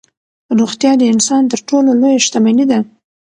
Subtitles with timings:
[0.59, 2.79] روغتیا د انسان تر ټولو لویه شتمني ده.